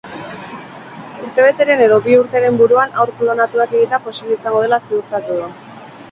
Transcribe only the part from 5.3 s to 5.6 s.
du.